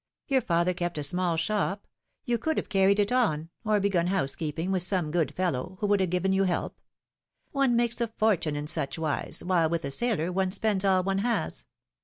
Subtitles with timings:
[0.25, 1.85] Your father kept a small shop;
[2.25, 5.99] you could have carried it on, or begun housekeeping with some good fellow, who would
[5.99, 6.81] have given you help.
[7.51, 11.19] One makes a fortune in such wise, while with a sailor one spends all one
[11.19, 11.65] has